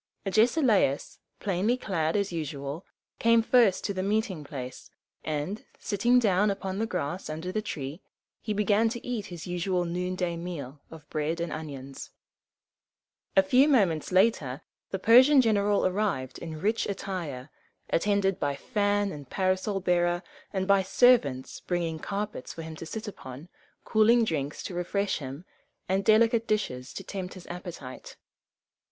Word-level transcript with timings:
Agesilaus, 0.25 1.19
plainly 1.39 1.77
clad 1.77 2.15
as 2.15 2.31
usual, 2.33 2.83
came 3.19 3.43
first 3.43 3.83
to 3.85 3.93
the 3.93 4.01
meeting 4.01 4.43
place, 4.43 4.89
and, 5.23 5.63
sitting 5.77 6.17
down 6.17 6.49
upon 6.49 6.79
the 6.79 6.87
grass 6.87 7.29
under 7.29 7.51
the 7.51 7.61
tree, 7.61 8.01
he 8.41 8.51
began 8.51 8.89
to 8.89 9.05
eat 9.07 9.27
his 9.27 9.45
usual 9.45 9.85
noonday 9.85 10.35
meal 10.35 10.81
of 10.89 11.07
bread 11.11 11.39
and 11.39 11.53
onions. 11.53 12.09
[Illustration: 13.35 13.35
Agesilaus 13.35 13.35
and 13.35 13.43
Pharnabazus.] 13.43 13.45
A 13.45 13.49
few 13.51 13.67
moments 13.67 14.11
later 14.11 14.61
the 14.89 14.97
Persian 14.97 15.39
general 15.39 15.85
arrived 15.85 16.39
in 16.39 16.59
rich 16.59 16.87
attire, 16.87 17.51
attended 17.91 18.39
by 18.39 18.55
fan 18.55 19.11
and 19.11 19.29
parasol 19.29 19.79
bearer, 19.81 20.23
and 20.51 20.67
by 20.67 20.81
servants 20.81 21.59
bringing 21.59 21.99
carpets 21.99 22.51
for 22.55 22.63
him 22.63 22.75
to 22.77 22.87
sit 22.87 23.07
upon, 23.07 23.49
cooling 23.83 24.25
drinks 24.25 24.63
to 24.63 24.73
refresh 24.73 25.19
him, 25.19 25.45
and 25.87 26.03
delicate 26.03 26.47
dishes 26.47 26.91
to 26.95 27.03
tempt 27.03 27.35
his 27.35 27.45
appetite. 27.45 28.17